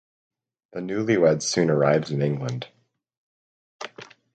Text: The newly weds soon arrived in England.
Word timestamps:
The 0.73 0.81
newly 0.81 1.15
weds 1.17 1.45
soon 1.45 1.69
arrived 1.69 2.09
in 2.09 2.23
England. 2.23 2.67